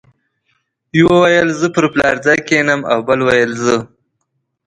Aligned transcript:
یو 0.99 1.09
ویل 1.21 1.49
زه 1.59 1.67
پر 1.75 1.85
پلار 1.93 2.15
ځای 2.25 2.39
کېنم 2.47 2.81
او 2.91 2.99
بل 3.07 3.19
ویل 3.27 3.51
زه. 3.63 3.77